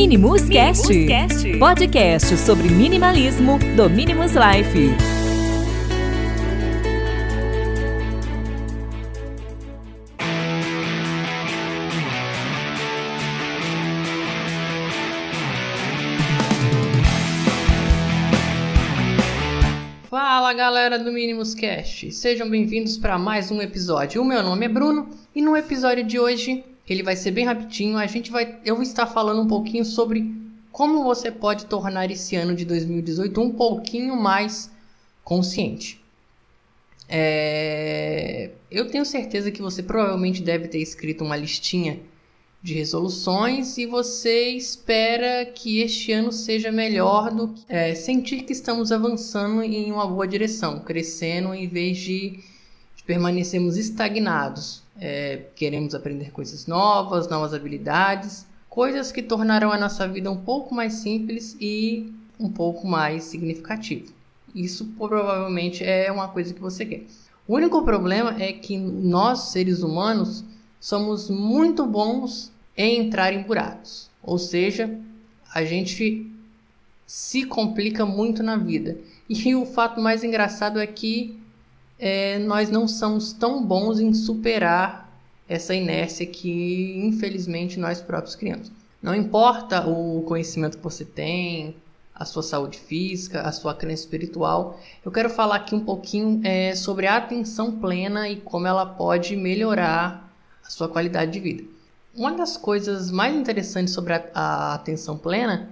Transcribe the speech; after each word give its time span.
Minimus 0.00 0.48
Cast, 0.48 0.86
podcast 1.58 2.36
sobre 2.36 2.68
minimalismo 2.68 3.58
do 3.74 3.90
Minimus 3.90 4.30
Life. 4.30 4.94
Fala 20.08 20.52
galera 20.52 20.96
do 20.96 21.10
Minimus 21.10 21.56
Cast, 21.56 22.12
sejam 22.12 22.48
bem-vindos 22.48 22.96
para 22.96 23.18
mais 23.18 23.50
um 23.50 23.60
episódio. 23.60 24.22
O 24.22 24.24
meu 24.24 24.44
nome 24.44 24.64
é 24.64 24.68
Bruno 24.68 25.08
e 25.34 25.42
no 25.42 25.56
episódio 25.56 26.04
de 26.04 26.20
hoje 26.20 26.64
ele 26.88 27.02
vai 27.02 27.16
ser 27.16 27.30
bem 27.30 27.44
rapidinho. 27.44 27.96
A 27.98 28.06
gente 28.06 28.30
vai, 28.30 28.58
eu 28.64 28.74
vou 28.74 28.82
estar 28.82 29.06
falando 29.06 29.42
um 29.42 29.46
pouquinho 29.46 29.84
sobre 29.84 30.34
como 30.70 31.04
você 31.04 31.30
pode 31.30 31.66
tornar 31.66 32.10
esse 32.10 32.36
ano 32.36 32.54
de 32.54 32.64
2018 32.64 33.40
um 33.40 33.50
pouquinho 33.50 34.16
mais 34.16 34.70
consciente. 35.24 36.00
É, 37.08 38.50
eu 38.70 38.88
tenho 38.88 39.04
certeza 39.04 39.50
que 39.50 39.62
você 39.62 39.82
provavelmente 39.82 40.42
deve 40.42 40.68
ter 40.68 40.78
escrito 40.78 41.24
uma 41.24 41.36
listinha 41.36 42.00
de 42.62 42.74
resoluções 42.74 43.78
e 43.78 43.86
você 43.86 44.50
espera 44.50 45.46
que 45.46 45.80
este 45.80 46.12
ano 46.12 46.32
seja 46.32 46.72
melhor 46.72 47.30
do 47.30 47.48
que 47.48 47.64
é, 47.68 47.94
sentir 47.94 48.42
que 48.42 48.52
estamos 48.52 48.90
avançando 48.90 49.62
em 49.62 49.92
uma 49.92 50.06
boa 50.06 50.26
direção, 50.26 50.80
crescendo 50.80 51.54
em 51.54 51.68
vez 51.68 51.98
de, 51.98 52.40
de 53.08 53.14
permanecermos 53.14 53.78
estagnados. 53.78 54.82
É, 55.00 55.46
queremos 55.56 55.94
aprender 55.94 56.30
coisas 56.30 56.66
novas, 56.66 57.28
novas 57.28 57.54
habilidades, 57.54 58.46
coisas 58.68 59.10
que 59.10 59.22
tornarão 59.22 59.72
a 59.72 59.78
nossa 59.78 60.06
vida 60.06 60.30
um 60.30 60.36
pouco 60.36 60.74
mais 60.74 60.94
simples 60.94 61.56
e 61.58 62.12
um 62.38 62.50
pouco 62.50 62.86
mais 62.86 63.24
significativa. 63.24 64.12
Isso 64.54 64.84
provavelmente 64.98 65.82
é 65.82 66.12
uma 66.12 66.28
coisa 66.28 66.52
que 66.52 66.60
você 66.60 66.84
quer. 66.84 67.04
O 67.46 67.54
único 67.54 67.82
problema 67.82 68.36
é 68.38 68.52
que 68.52 68.76
nós, 68.76 69.52
seres 69.52 69.82
humanos, 69.82 70.44
somos 70.78 71.30
muito 71.30 71.86
bons 71.86 72.52
em 72.76 73.06
entrar 73.06 73.32
em 73.32 73.42
buracos. 73.42 74.10
Ou 74.22 74.38
seja, 74.38 74.98
a 75.54 75.64
gente 75.64 76.30
se 77.06 77.44
complica 77.44 78.04
muito 78.04 78.42
na 78.42 78.56
vida. 78.56 78.98
E 79.28 79.54
o 79.54 79.64
fato 79.64 79.98
mais 79.98 80.22
engraçado 80.22 80.78
é 80.78 80.86
que 80.86 81.38
é, 81.98 82.38
nós 82.38 82.70
não 82.70 82.86
somos 82.86 83.32
tão 83.32 83.64
bons 83.64 83.98
em 84.00 84.14
superar 84.14 85.08
essa 85.48 85.74
inércia 85.74 86.26
que, 86.26 86.98
infelizmente, 87.04 87.78
nós 87.78 88.00
próprios 88.00 88.36
criamos. 88.36 88.70
Não 89.02 89.14
importa 89.14 89.88
o 89.88 90.22
conhecimento 90.22 90.76
que 90.76 90.82
você 90.82 91.04
tem, 91.04 91.74
a 92.18 92.24
sua 92.24 92.42
saúde 92.42 92.78
física, 92.78 93.42
a 93.42 93.52
sua 93.52 93.74
crença 93.74 94.02
espiritual, 94.02 94.78
eu 95.04 95.12
quero 95.12 95.30
falar 95.30 95.56
aqui 95.56 95.74
um 95.74 95.84
pouquinho 95.84 96.40
é, 96.44 96.74
sobre 96.74 97.06
a 97.06 97.16
atenção 97.16 97.78
plena 97.78 98.28
e 98.28 98.36
como 98.40 98.66
ela 98.66 98.84
pode 98.84 99.36
melhorar 99.36 100.28
a 100.66 100.68
sua 100.68 100.88
qualidade 100.88 101.30
de 101.30 101.38
vida. 101.38 101.64
Uma 102.14 102.32
das 102.32 102.56
coisas 102.56 103.12
mais 103.12 103.34
interessantes 103.36 103.94
sobre 103.94 104.14
a, 104.14 104.24
a 104.34 104.74
atenção 104.74 105.16
plena 105.16 105.70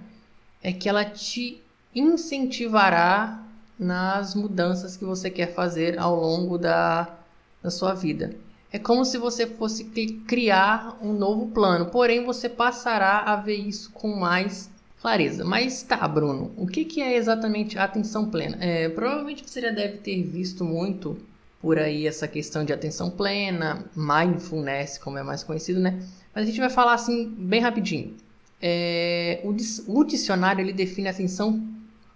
é 0.63 0.71
que 0.71 0.87
ela 0.87 1.03
te 1.03 1.61
incentivará 1.93 3.43
nas 3.79 4.33
mudanças 4.33 4.97
que 4.97 5.05
você 5.05 5.29
quer 5.29 5.53
fazer 5.53 5.99
ao 5.99 6.15
longo 6.15 6.57
da, 6.57 7.17
da 7.61 7.69
sua 7.69 7.93
vida. 7.93 8.35
É 8.71 8.77
como 8.77 9.05
se 9.05 9.17
você 9.17 9.47
fosse 9.47 9.85
criar 10.27 10.97
um 11.01 11.13
novo 11.13 11.47
plano, 11.47 11.85
porém 11.87 12.25
você 12.25 12.49
passará 12.49 13.19
a 13.19 13.35
ver 13.35 13.55
isso 13.55 13.91
com 13.91 14.15
mais 14.15 14.69
clareza. 14.99 15.45
Mas 15.45 15.83
tá, 15.83 16.05
Bruno, 16.07 16.51
o 16.57 16.67
que, 16.67 16.83
que 16.83 17.01
é 17.01 17.15
exatamente 17.15 17.77
atenção 17.77 18.29
plena? 18.29 18.57
É, 18.59 18.89
provavelmente 18.89 19.43
você 19.45 19.61
já 19.61 19.71
deve 19.71 19.97
ter 19.97 20.21
visto 20.23 20.65
muito 20.65 21.17
por 21.61 21.79
aí 21.79 22.05
essa 22.05 22.27
questão 22.27 22.65
de 22.65 22.73
atenção 22.73 23.09
plena, 23.09 23.85
mindfulness, 23.95 24.97
como 24.97 25.17
é 25.17 25.23
mais 25.23 25.43
conhecido, 25.43 25.79
né? 25.79 25.99
Mas 26.33 26.43
a 26.43 26.45
gente 26.45 26.59
vai 26.59 26.69
falar 26.69 26.93
assim 26.93 27.33
bem 27.37 27.61
rapidinho. 27.61 28.15
É, 28.61 29.39
o, 29.43 29.55
o 29.99 30.03
dicionário 30.03 30.61
ele 30.61 30.73
define 30.73 31.07
atenção 31.07 31.63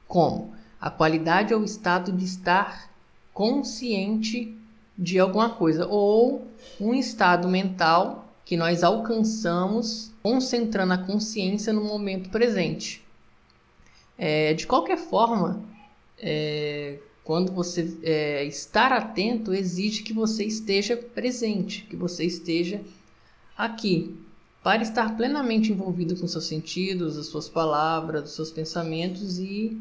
como 0.08 0.54
a 0.82 0.90
qualidade 0.90 1.54
ou 1.54 1.64
estado 1.64 2.12
de 2.12 2.26
estar 2.26 2.90
consciente 3.32 4.58
de 4.98 5.20
alguma 5.20 5.52
coisa 5.52 5.86
ou 5.88 6.48
um 6.80 6.94
estado 6.94 7.48
mental 7.48 8.28
que 8.44 8.58
nós 8.58 8.84
alcançamos 8.84 10.12
concentrando 10.24 10.94
a 10.94 10.98
consciência 10.98 11.72
no 11.72 11.84
momento 11.84 12.30
presente. 12.30 13.06
É, 14.18 14.54
de 14.54 14.68
qualquer 14.68 14.98
forma, 14.98 15.64
é, 16.18 17.00
quando 17.24 17.52
você 17.52 17.98
é, 18.04 18.44
estar 18.46 18.92
atento 18.92 19.54
exige 19.54 20.04
que 20.04 20.14
você 20.14 20.44
esteja 20.44 20.98
presente, 20.98 21.84
que 21.90 21.96
você 21.96 22.26
esteja 22.26 22.82
aqui, 23.58 24.16
para 24.64 24.84
estar 24.84 25.16
plenamente 25.16 25.72
envolvido 25.72 26.16
com 26.16 26.28
seus 26.28 26.46
sentidos, 26.46 27.18
as 27.18 27.28
suas 27.28 27.50
palavras, 27.50 28.30
os 28.30 28.36
seus 28.36 28.52
pensamentos 28.52 29.40
e 29.40 29.80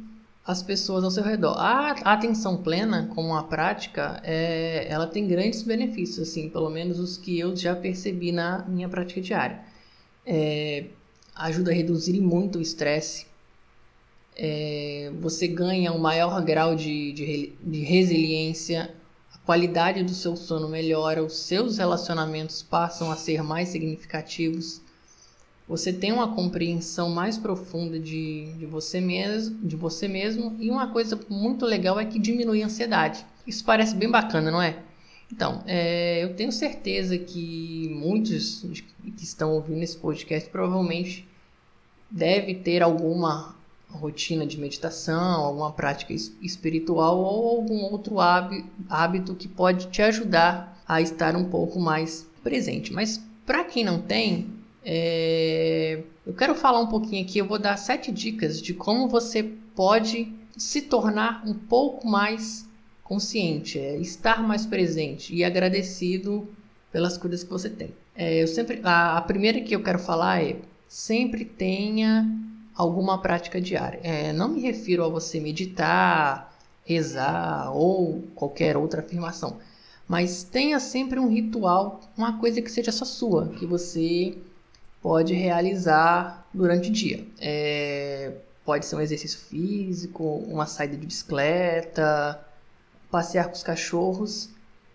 as 0.50 0.62
pessoas 0.62 1.04
ao 1.04 1.10
seu 1.10 1.22
redor. 1.22 1.56
A 1.56 1.92
atenção 2.12 2.56
plena, 2.56 3.08
como 3.14 3.28
uma 3.28 3.44
prática, 3.44 4.20
é, 4.24 4.86
ela 4.88 5.06
tem 5.06 5.26
grandes 5.26 5.62
benefícios, 5.62 6.28
assim, 6.28 6.48
pelo 6.48 6.68
menos 6.68 6.98
os 6.98 7.16
que 7.16 7.38
eu 7.38 7.54
já 7.56 7.74
percebi 7.74 8.32
na 8.32 8.64
minha 8.66 8.88
prática 8.88 9.20
diária. 9.20 9.60
É, 10.26 10.86
ajuda 11.34 11.70
a 11.70 11.74
reduzir 11.74 12.20
muito 12.20 12.58
o 12.58 12.62
estresse, 12.62 13.26
é, 14.36 15.12
você 15.20 15.46
ganha 15.46 15.92
um 15.92 15.98
maior 15.98 16.42
grau 16.42 16.74
de, 16.74 17.12
de, 17.12 17.52
de 17.62 17.80
resiliência, 17.80 18.94
a 19.32 19.38
qualidade 19.38 20.02
do 20.02 20.14
seu 20.14 20.36
sono 20.36 20.68
melhora, 20.68 21.22
os 21.22 21.40
seus 21.40 21.78
relacionamentos 21.78 22.62
passam 22.62 23.10
a 23.10 23.16
ser 23.16 23.42
mais 23.42 23.68
significativos, 23.68 24.80
você 25.70 25.92
tem 25.92 26.10
uma 26.10 26.34
compreensão 26.34 27.10
mais 27.10 27.38
profunda 27.38 27.96
de, 27.96 28.52
de, 28.58 28.66
você 28.66 29.00
mesmo, 29.00 29.56
de 29.64 29.76
você 29.76 30.08
mesmo, 30.08 30.56
e 30.58 30.68
uma 30.68 30.88
coisa 30.88 31.16
muito 31.28 31.64
legal 31.64 32.00
é 32.00 32.04
que 32.04 32.18
diminui 32.18 32.60
a 32.60 32.66
ansiedade. 32.66 33.24
Isso 33.46 33.64
parece 33.64 33.94
bem 33.94 34.10
bacana, 34.10 34.50
não 34.50 34.60
é? 34.60 34.76
Então, 35.32 35.62
é, 35.68 36.24
eu 36.24 36.34
tenho 36.34 36.50
certeza 36.50 37.16
que 37.16 37.88
muitos 37.94 38.66
que 39.16 39.22
estão 39.22 39.52
ouvindo 39.52 39.80
esse 39.84 39.96
podcast 39.96 40.50
provavelmente 40.50 41.24
deve 42.10 42.56
ter 42.56 42.82
alguma 42.82 43.54
rotina 43.88 44.44
de 44.44 44.58
meditação, 44.58 45.40
alguma 45.40 45.70
prática 45.70 46.12
espiritual 46.12 47.16
ou 47.16 47.58
algum 47.58 47.84
outro 47.84 48.16
hábito 48.18 49.36
que 49.36 49.46
pode 49.46 49.86
te 49.86 50.02
ajudar 50.02 50.82
a 50.84 51.00
estar 51.00 51.36
um 51.36 51.44
pouco 51.44 51.78
mais 51.78 52.26
presente. 52.42 52.92
Mas 52.92 53.22
para 53.46 53.62
quem 53.62 53.84
não 53.84 54.02
tem, 54.02 54.59
é... 54.84 56.02
eu 56.26 56.32
quero 56.34 56.54
falar 56.54 56.80
um 56.80 56.86
pouquinho 56.86 57.24
aqui. 57.24 57.38
Eu 57.38 57.46
vou 57.46 57.58
dar 57.58 57.76
sete 57.76 58.10
dicas 58.10 58.60
de 58.60 58.74
como 58.74 59.08
você 59.08 59.42
pode 59.74 60.32
se 60.56 60.82
tornar 60.82 61.42
um 61.46 61.54
pouco 61.54 62.06
mais 62.06 62.68
consciente, 63.02 63.78
é, 63.78 63.96
estar 63.96 64.42
mais 64.42 64.64
presente 64.66 65.34
e 65.34 65.42
agradecido 65.42 66.46
pelas 66.92 67.18
coisas 67.18 67.42
que 67.42 67.50
você 67.50 67.68
tem. 67.68 67.92
É, 68.14 68.42
eu 68.42 68.46
sempre, 68.46 68.80
a, 68.84 69.16
a 69.16 69.22
primeira 69.22 69.60
que 69.60 69.74
eu 69.74 69.82
quero 69.82 69.98
falar 69.98 70.44
é 70.44 70.56
sempre 70.88 71.44
tenha 71.44 72.28
alguma 72.74 73.18
prática 73.18 73.60
diária. 73.60 74.00
É, 74.02 74.32
não 74.32 74.48
me 74.48 74.60
refiro 74.60 75.04
a 75.04 75.08
você 75.08 75.40
meditar, 75.40 76.54
rezar 76.84 77.72
ou 77.74 78.22
qualquer 78.34 78.76
outra 78.76 79.00
afirmação, 79.00 79.58
mas 80.08 80.42
tenha 80.42 80.80
sempre 80.80 81.18
um 81.18 81.28
ritual, 81.28 82.00
uma 82.16 82.38
coisa 82.38 82.60
que 82.60 82.70
seja 82.70 82.90
só 82.90 83.04
sua, 83.04 83.48
que 83.48 83.66
você 83.66 84.36
pode 85.02 85.34
realizar 85.34 86.46
durante 86.52 86.90
o 86.90 86.92
dia. 86.92 87.26
É, 87.40 88.32
pode 88.64 88.86
ser 88.86 88.96
um 88.96 89.00
exercício 89.00 89.38
físico, 89.38 90.24
uma 90.24 90.66
saída 90.66 90.96
de 90.96 91.06
bicicleta, 91.06 92.40
passear 93.10 93.46
com 93.46 93.54
os 93.54 93.62
cachorros, 93.62 94.50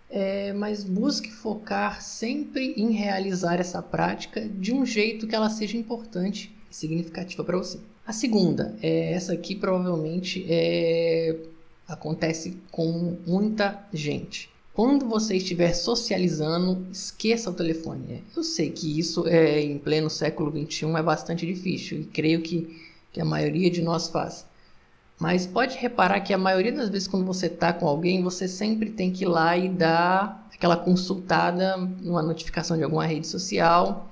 é, 0.10 0.54
mas 0.54 0.84
busque 0.84 1.32
focar 1.32 2.02
sempre 2.02 2.74
em 2.78 2.92
realizar 2.92 3.60
essa 3.60 3.82
prática 3.82 4.48
de 4.48 4.74
um 4.74 4.86
jeito 4.86 5.28
que 5.28 5.36
ela 5.36 5.50
seja 5.50 5.78
importante 5.78 6.56
significativa 6.70 7.44
para 7.44 7.58
você. 7.58 7.80
A 8.06 8.14
segunda, 8.14 8.76
é 8.82 9.14
essa 9.14 9.34
aqui 9.34 9.56
provavelmente 9.56 10.46
é, 10.48 11.36
acontece 11.88 12.58
com 12.72 13.18
muita 13.26 13.84
gente. 13.92 14.50
Quando 14.76 15.08
você 15.08 15.38
estiver 15.38 15.74
socializando, 15.74 16.86
esqueça 16.92 17.50
o 17.50 17.54
telefone. 17.54 18.24
Eu 18.36 18.44
sei 18.44 18.70
que 18.70 19.00
isso 19.00 19.26
é 19.28 19.62
em 19.62 19.80
pleno 19.80 20.10
século 20.10 20.52
XXI 20.52 20.86
é 20.98 21.02
bastante 21.02 21.46
difícil 21.46 22.02
e 22.02 22.04
creio 22.04 22.42
que, 22.42 22.80
que 23.12 23.22
a 23.22 23.26
maioria 23.26 23.72
de 23.72 23.82
nós 23.82 24.10
faz. 24.10 24.46
Mas 25.18 25.48
pode 25.48 25.78
reparar 25.78 26.20
que 26.20 26.34
a 26.34 26.38
maioria 26.38 26.74
das 26.74 26.90
vezes 26.90 27.08
quando 27.08 27.26
você 27.26 27.48
está 27.48 27.72
com 27.72 27.88
alguém, 27.88 28.22
você 28.22 28.48
sempre 28.48 28.92
tem 28.92 29.12
que 29.12 29.24
ir 29.24 29.28
lá 29.28 29.58
e 29.58 29.70
dar 29.70 30.48
aquela 30.54 30.76
consultada 30.76 31.78
numa 31.78 32.22
notificação 32.22 32.78
de 32.78 32.84
alguma 32.84 33.06
rede 33.06 33.26
social 33.26 34.10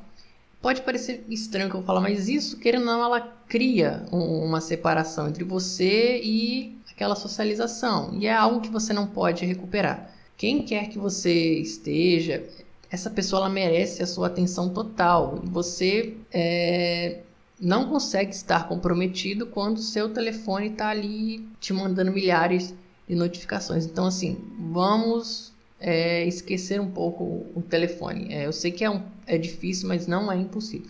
Pode 0.63 0.81
parecer 0.81 1.25
estranho 1.27 1.69
que 1.69 1.75
eu 1.75 1.83
falar, 1.83 1.99
mas 1.99 2.29
isso, 2.29 2.57
querendo 2.57 2.83
ou 2.83 2.85
não, 2.85 3.03
ela 3.03 3.19
cria 3.49 4.05
um, 4.13 4.45
uma 4.45 4.61
separação 4.61 5.27
entre 5.27 5.43
você 5.43 6.21
e 6.23 6.77
aquela 6.89 7.17
socialização. 7.17 8.13
E 8.13 8.27
é 8.27 8.33
algo 8.33 8.61
que 8.61 8.69
você 8.69 8.93
não 8.93 9.05
pode 9.05 9.45
recuperar. 9.45 10.09
Quem 10.37 10.63
quer 10.63 10.89
que 10.89 10.97
você 10.97 11.59
esteja, 11.59 12.43
essa 12.89 13.09
pessoa 13.09 13.41
ela 13.41 13.49
merece 13.49 14.03
a 14.03 14.07
sua 14.07 14.27
atenção 14.27 14.69
total. 14.69 15.41
Você 15.45 16.15
é, 16.31 17.21
não 17.59 17.87
consegue 17.89 18.31
estar 18.33 18.67
comprometido 18.67 19.47
quando 19.47 19.77
o 19.77 19.81
seu 19.81 20.09
telefone 20.09 20.67
está 20.67 20.89
ali 20.89 21.47
te 21.59 21.73
mandando 21.73 22.11
milhares 22.11 22.73
de 23.07 23.15
notificações. 23.15 23.85
Então, 23.85 24.05
assim, 24.05 24.37
vamos 24.71 25.53
é, 25.79 26.25
esquecer 26.25 26.79
um 26.79 26.91
pouco 26.91 27.45
o 27.55 27.61
telefone. 27.61 28.33
É, 28.33 28.45
eu 28.45 28.53
sei 28.53 28.71
que 28.71 28.83
é, 28.83 28.89
um, 28.89 29.01
é 29.25 29.37
difícil, 29.37 29.87
mas 29.87 30.07
não 30.07 30.31
é 30.31 30.37
impossível. 30.37 30.89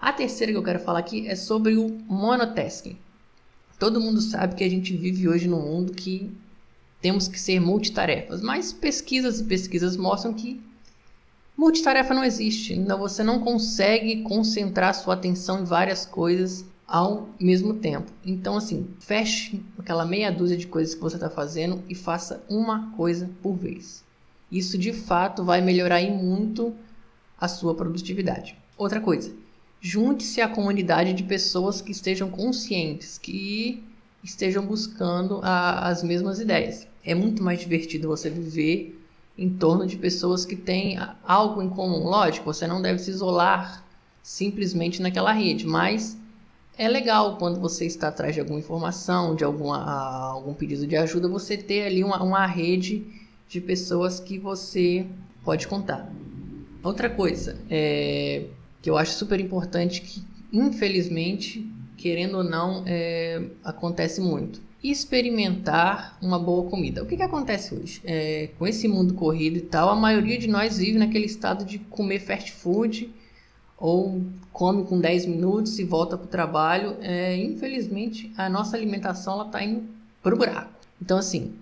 A 0.00 0.12
terceira 0.12 0.52
que 0.52 0.58
eu 0.58 0.62
quero 0.62 0.80
falar 0.80 0.98
aqui 0.98 1.28
é 1.28 1.36
sobre 1.36 1.76
o 1.76 1.88
monotasking. 2.08 2.96
Todo 3.78 4.00
mundo 4.00 4.20
sabe 4.20 4.54
que 4.54 4.64
a 4.64 4.68
gente 4.68 4.96
vive 4.96 5.28
hoje 5.28 5.48
num 5.48 5.60
mundo 5.60 5.92
que 5.92 6.30
temos 7.02 7.26
que 7.26 7.38
ser 7.38 7.60
multitarefas, 7.60 8.40
mas 8.40 8.72
pesquisas 8.72 9.40
e 9.40 9.44
pesquisas 9.44 9.96
mostram 9.96 10.32
que 10.32 10.62
multitarefa 11.56 12.14
não 12.14 12.24
existe. 12.24 12.72
Então 12.72 12.98
você 12.98 13.22
não 13.22 13.40
consegue 13.40 14.22
concentrar 14.22 14.94
sua 14.94 15.14
atenção 15.14 15.60
em 15.60 15.64
várias 15.64 16.06
coisas 16.06 16.64
ao 16.86 17.28
mesmo 17.40 17.74
tempo. 17.74 18.12
Então, 18.24 18.56
assim, 18.56 18.86
feche 19.00 19.62
aquela 19.78 20.04
meia 20.04 20.30
dúzia 20.30 20.56
de 20.56 20.66
coisas 20.66 20.94
que 20.94 21.00
você 21.00 21.16
está 21.16 21.28
fazendo 21.28 21.82
e 21.88 21.94
faça 21.94 22.44
uma 22.48 22.92
coisa 22.92 23.30
por 23.42 23.54
vez. 23.54 24.04
Isso 24.50 24.78
de 24.78 24.92
fato 24.92 25.42
vai 25.42 25.60
melhorar 25.60 26.02
muito 26.02 26.74
a 27.40 27.48
sua 27.48 27.74
produtividade. 27.74 28.56
Outra 28.76 29.00
coisa, 29.00 29.32
junte-se 29.80 30.40
à 30.40 30.48
comunidade 30.48 31.14
de 31.14 31.22
pessoas 31.22 31.80
que 31.80 31.90
estejam 31.90 32.30
conscientes, 32.30 33.18
que 33.18 33.82
estejam 34.22 34.64
buscando 34.64 35.40
a, 35.42 35.88
as 35.88 36.02
mesmas 36.02 36.38
ideias. 36.38 36.86
É 37.04 37.14
muito 37.14 37.42
mais 37.42 37.60
divertido 37.60 38.08
você 38.08 38.30
viver 38.30 38.98
em 39.36 39.48
torno 39.48 39.86
de 39.86 39.96
pessoas 39.96 40.44
que 40.44 40.54
têm 40.54 40.98
algo 41.24 41.62
em 41.62 41.68
comum. 41.68 42.04
Lógico, 42.04 42.44
você 42.44 42.66
não 42.66 42.80
deve 42.80 42.98
se 42.98 43.10
isolar 43.10 43.84
simplesmente 44.22 45.02
naquela 45.02 45.32
rede, 45.32 45.66
mas 45.66 46.16
é 46.78 46.88
legal 46.88 47.36
quando 47.36 47.60
você 47.60 47.86
está 47.86 48.08
atrás 48.08 48.34
de 48.34 48.40
alguma 48.40 48.58
informação, 48.58 49.34
de 49.34 49.44
alguma, 49.44 50.30
algum 50.30 50.54
pedido 50.54 50.86
de 50.86 50.96
ajuda, 50.96 51.28
você 51.28 51.56
ter 51.56 51.86
ali 51.86 52.04
uma, 52.04 52.22
uma 52.22 52.46
rede 52.46 53.04
de 53.48 53.60
pessoas 53.60 54.20
que 54.20 54.38
você 54.38 55.06
pode 55.44 55.66
contar. 55.66 56.10
Outra 56.82 57.10
coisa 57.10 57.58
é, 57.68 58.46
que 58.80 58.88
eu 58.88 58.96
acho 58.96 59.12
super 59.12 59.38
importante, 59.40 60.00
que 60.00 60.24
infelizmente, 60.52 61.66
querendo 61.96 62.38
ou 62.38 62.44
não, 62.44 62.82
é, 62.86 63.42
acontece 63.64 64.20
muito. 64.20 64.60
Experimentar 64.82 66.18
uma 66.20 66.40
boa 66.40 66.68
comida. 66.68 67.02
O 67.02 67.06
que, 67.06 67.16
que 67.16 67.22
acontece 67.22 67.72
hoje? 67.72 68.00
É, 68.04 68.50
com 68.58 68.66
esse 68.66 68.88
mundo 68.88 69.14
corrido 69.14 69.56
e 69.56 69.60
tal, 69.60 69.88
a 69.88 69.94
maioria 69.94 70.36
de 70.36 70.48
nós 70.48 70.78
vive 70.78 70.98
naquele 70.98 71.26
estado 71.26 71.64
de 71.64 71.78
comer 71.78 72.18
fast 72.18 72.50
food 72.50 73.14
ou 73.78 74.22
come 74.52 74.84
com 74.84 75.00
10 75.00 75.26
minutos 75.26 75.78
e 75.78 75.84
volta 75.84 76.16
para 76.16 76.24
o 76.24 76.28
trabalho. 76.28 76.96
É, 77.00 77.36
infelizmente, 77.36 78.32
a 78.36 78.48
nossa 78.48 78.76
alimentação 78.76 79.46
está 79.46 79.62
indo 79.62 79.84
para 80.20 80.34
o 80.34 80.38
buraco. 80.38 80.72
Então, 81.00 81.16
assim, 81.16 81.54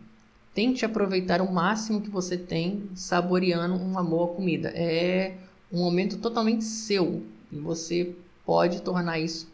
tente 0.55 0.84
aproveitar 0.87 1.43
o 1.43 1.52
máximo 1.52 2.00
que 2.00 2.08
você 2.08 2.38
tem 2.38 2.88
saboreando 2.94 3.75
uma 3.75 4.02
boa 4.02 4.28
comida. 4.28 4.72
É 4.75 5.34
um 5.70 5.78
momento 5.78 6.17
totalmente 6.17 6.64
seu 6.64 7.22
e 7.52 7.56
você 7.58 8.14
pode 8.46 8.81
tornar 8.81 9.19
isso 9.19 9.46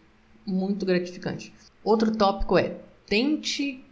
muito 0.47 0.87
gratificante. 0.87 1.53
Outro 1.83 2.17
tópico 2.17 2.57
é 2.57 2.77
tente 3.07 3.85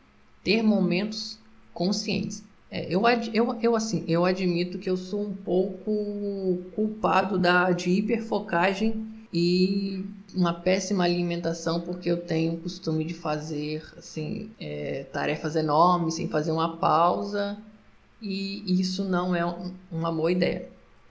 ter 0.42 0.62
momentos 0.62 1.38
conscientes. 1.72 2.42
É, 2.70 2.92
eu, 2.92 3.02
eu, 3.32 3.58
eu, 3.60 3.76
assim, 3.76 4.04
eu 4.08 4.24
admito 4.24 4.78
que 4.78 4.90
eu 4.90 4.96
sou 4.96 5.22
um 5.22 5.34
pouco 5.34 6.58
culpado 6.74 7.38
da, 7.38 7.70
de 7.70 7.90
hiperfocagem 7.90 9.06
e 9.32 10.04
uma 10.34 10.52
péssima 10.52 11.04
alimentação 11.04 11.80
porque 11.80 12.10
eu 12.10 12.16
tenho 12.16 12.54
o 12.54 12.56
costume 12.58 13.04
de 13.04 13.14
fazer 13.14 13.82
assim 13.96 14.50
é, 14.58 15.04
tarefas 15.12 15.54
enormes 15.54 16.14
sem 16.14 16.28
fazer 16.28 16.50
uma 16.50 16.76
pausa 16.76 17.56
e 18.20 18.80
isso 18.80 19.04
não 19.04 19.34
é 19.34 19.44
uma 19.90 20.10
boa 20.10 20.32
ideia. 20.32 20.68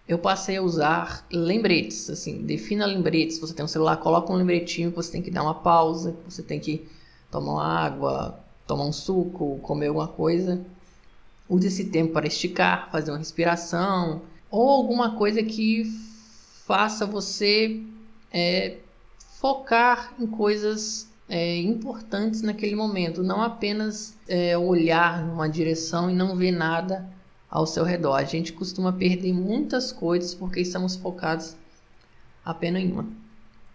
Eu 0.07 0.17
passei 0.17 0.57
a 0.57 0.61
usar 0.61 1.25
lembretes, 1.31 2.09
assim, 2.09 2.41
defina 2.41 2.85
lembretes. 2.85 3.39
Você 3.39 3.53
tem 3.53 3.63
um 3.63 3.69
celular, 3.69 3.97
coloca 3.97 4.33
um 4.33 4.35
lembretinho 4.35 4.89
que 4.89 4.97
você 4.97 5.11
tem 5.13 5.21
que 5.21 5.31
dar 5.31 5.43
uma 5.43 5.53
pausa, 5.53 6.11
que 6.11 6.33
você 6.33 6.43
tem 6.43 6.59
que 6.59 6.85
tomar 7.33 7.85
água, 7.85 8.39
tomar 8.67 8.85
um 8.85 8.93
suco, 8.93 9.57
comer 9.63 9.87
alguma 9.87 10.07
coisa. 10.07 10.63
Use 11.49 11.67
esse 11.67 11.85
tempo 11.85 12.13
para 12.13 12.27
esticar, 12.27 12.89
fazer 12.91 13.11
uma 13.11 13.17
respiração 13.17 14.21
ou 14.51 14.69
alguma 14.69 15.15
coisa 15.15 15.41
que 15.41 15.83
faça 16.65 17.07
você 17.07 17.83
é, 18.31 18.77
focar 19.39 20.13
em 20.19 20.27
coisas 20.27 21.09
é, 21.27 21.57
importantes 21.57 22.43
naquele 22.43 22.75
momento, 22.75 23.23
não 23.23 23.41
apenas 23.41 24.15
é, 24.27 24.55
olhar 24.55 25.25
numa 25.25 25.49
direção 25.49 26.09
e 26.09 26.13
não 26.13 26.35
ver 26.35 26.51
nada 26.51 27.09
ao 27.49 27.65
seu 27.65 27.83
redor. 27.83 28.13
A 28.13 28.23
gente 28.23 28.53
costuma 28.53 28.93
perder 28.93 29.33
muitas 29.33 29.91
coisas 29.91 30.35
porque 30.35 30.61
estamos 30.61 30.95
focados 30.95 31.55
apenas 32.45 32.83
em 32.83 32.91
uma. 32.91 33.07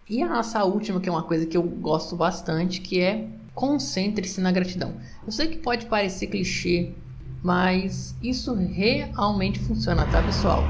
E 0.09 0.23
a 0.23 0.29
nossa 0.29 0.63
última, 0.63 0.99
que 0.99 1.07
é 1.07 1.11
uma 1.11 1.23
coisa 1.23 1.45
que 1.45 1.55
eu 1.55 1.61
gosto 1.61 2.15
bastante, 2.15 2.81
que 2.81 2.99
é 2.99 3.27
concentre-se 3.59 4.39
na 4.39 4.53
gratidão. 4.53 4.93
Eu 5.25 5.33
sei 5.33 5.49
que 5.49 5.57
pode 5.57 5.85
parecer 5.87 6.27
clichê, 6.27 6.93
mas 7.43 8.15
isso 8.23 8.53
realmente 8.53 9.59
funciona, 9.59 10.05
tá, 10.05 10.23
pessoal? 10.23 10.63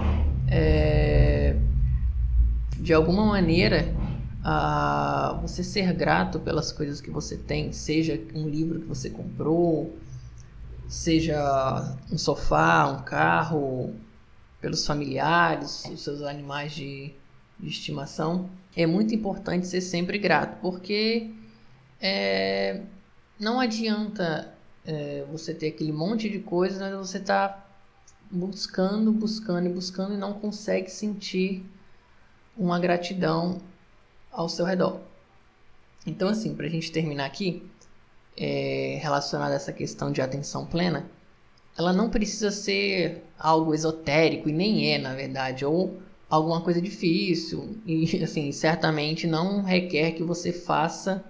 É... 0.48 1.56
De 2.80 2.92
alguma 2.92 3.24
maneira, 3.28 3.94
a 4.44 5.38
você 5.40 5.64
ser 5.64 5.94
grato 5.94 6.40
pelas 6.40 6.72
coisas 6.72 7.00
que 7.00 7.12
você 7.12 7.38
tem, 7.38 7.72
seja 7.72 8.20
um 8.34 8.50
livro 8.50 8.80
que 8.80 8.88
você 8.88 9.12
comprou, 9.12 9.96
seja 10.88 11.96
um 12.12 12.18
sofá, 12.18 12.88
um 12.88 13.04
carro, 13.04 13.94
pelos 14.60 14.84
familiares, 14.88 15.86
os 15.94 16.04
seus 16.04 16.24
animais 16.24 16.72
de, 16.72 17.14
de 17.60 17.70
estimação, 17.70 18.50
é 18.76 18.88
muito 18.88 19.14
importante 19.14 19.68
ser 19.68 19.82
sempre 19.82 20.18
grato, 20.18 20.60
porque 20.60 21.36
é, 22.02 22.82
não 23.40 23.60
adianta 23.60 24.54
é, 24.86 25.26
você 25.32 25.54
ter 25.54 25.68
aquele 25.68 25.92
monte 25.92 26.30
de 26.30 26.40
coisas, 26.40 26.80
mas 26.80 26.94
você 26.96 27.18
está 27.18 27.66
buscando, 28.32 29.12
buscando 29.12 29.68
e 29.68 29.74
buscando 29.74 30.14
e 30.14 30.18
não 30.18 30.34
consegue 30.34 30.90
sentir 30.90 31.66
uma 32.58 32.80
gratidão 32.80 33.60
ao 34.32 34.48
seu 34.50 34.66
redor. 34.66 35.00
Então, 36.06 36.30
assim, 36.30 36.56
para 36.56 36.68
a 36.68 36.70
gente 36.70 36.92
terminar 36.92 37.26
aqui, 37.26 37.64
é, 38.38 39.00
relacionado 39.02 39.52
a 39.52 39.56
essa 39.56 39.74
questão 39.74 40.12
de 40.12 40.22
atenção 40.22 40.66
plena, 40.66 41.10
ela 41.78 41.94
não 41.94 42.10
precisa 42.10 42.52
ser 42.52 43.24
algo 43.38 43.74
esotérico, 43.74 44.50
e 44.50 44.52
nem 44.52 44.94
é, 44.94 44.98
na 44.98 45.14
verdade, 45.14 45.66
ou 45.66 46.02
alguma 46.30 46.62
coisa 46.62 46.82
difícil, 46.82 47.78
e 47.86 48.24
assim, 48.24 48.52
certamente 48.52 49.26
não 49.26 49.64
requer 49.64 50.12
que 50.12 50.24
você 50.24 50.52
faça 50.52 51.24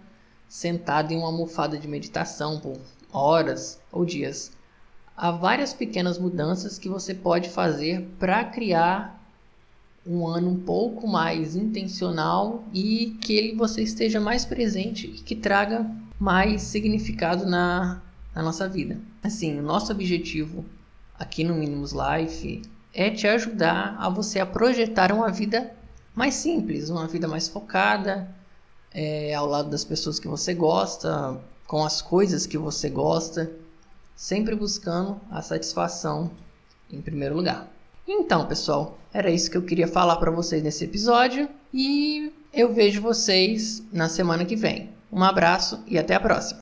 sentado 0.50 1.14
em 1.14 1.18
uma 1.18 1.28
almofada 1.28 1.78
de 1.78 1.88
meditação 1.88 2.60
por 2.60 2.78
horas 3.14 3.80
ou 3.92 4.04
dias. 4.04 4.52
Há 5.16 5.32
várias 5.32 5.74
pequenas 5.74 6.18
mudanças 6.18 6.80
que 6.80 6.90
você 6.90 7.14
pode 7.14 7.50
fazer 7.50 8.10
para 8.18 8.44
criar 8.44 9.20
um 10.08 10.26
ano 10.26 10.50
um 10.50 10.60
pouco 10.60 11.08
mais 11.08 11.56
intencional 11.56 12.64
e 12.74 13.18
que 13.22 13.34
ele 13.34 13.56
você 13.56 13.84
esteja 13.84 14.20
mais 14.20 14.44
presente 14.44 15.08
e 15.08 15.22
que 15.22 15.36
traga 15.36 15.86
mais 16.18 16.64
significado 16.64 17.46
na, 17.46 18.02
na 18.34 18.42
nossa 18.42 18.68
vida. 18.68 19.00
Assim, 19.22 19.60
o 19.60 19.64
nosso 19.64 19.92
objetivo 19.92 20.66
aqui 21.18 21.44
no 21.44 21.54
Minimus 21.54 21.94
Life 21.94 22.64
é 22.94 23.12
te 23.12 23.28
ajudar 23.28 23.96
a 24.00 24.10
você 24.10 24.40
a 24.40 24.46
projetar 24.46 25.12
uma 25.12 25.30
vida 25.30 25.76
mais 26.16 26.34
simples, 26.34 26.90
uma 26.90 27.08
vida 27.08 27.28
mais 27.28 27.48
focada, 27.48 28.34
é, 28.94 29.34
ao 29.34 29.46
lado 29.46 29.70
das 29.70 29.84
pessoas 29.84 30.20
que 30.20 30.28
você 30.28 30.54
gosta, 30.54 31.40
com 31.68 31.84
as 31.84 32.02
coisas 32.02 32.46
que 32.46 32.58
você 32.58 32.90
gosta, 32.90 33.52
sempre 34.16 34.56
buscando 34.56 35.20
a 35.30 35.42
satisfação 35.42 36.32
em 36.92 37.02
primeiro 37.02 37.36
lugar. 37.36 37.72
Então, 38.08 38.48
pessoal, 38.48 38.98
era 39.14 39.30
isso 39.30 39.52
que 39.52 39.58
eu 39.58 39.62
queria 39.62 39.88
falar 39.88 40.18
para 40.18 40.32
vocês 40.32 40.64
nesse 40.64 40.84
episódio 40.84 41.48
e 41.74 42.34
eu 42.52 42.74
vejo 42.74 43.02
vocês 43.02 43.84
na 43.94 44.10
semana 44.10 44.46
que 44.46 44.56
vem. 44.56 44.90
Um 45.12 45.24
abraço 45.24 45.84
e 45.88 45.98
até 45.98 46.16
a 46.16 46.20
próxima. 46.20 46.60